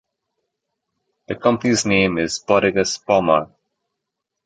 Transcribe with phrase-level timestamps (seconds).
[1.27, 3.51] The company's name is Bodegas Pomar.